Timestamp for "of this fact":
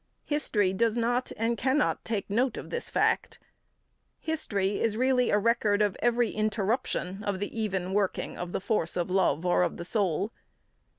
2.57-3.37